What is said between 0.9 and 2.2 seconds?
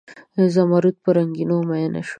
په رنګینیو میین شوي